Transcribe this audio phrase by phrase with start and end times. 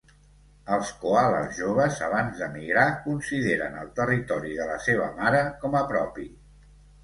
[0.77, 6.31] Els coales joves abans d'emigrar consideren el territori de la seva mare com a propi.